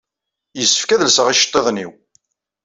Yessefk 0.59 0.89
ad 0.91 1.03
lseɣ 1.05 1.27
iceṭṭiḍen-iw. 1.29 1.91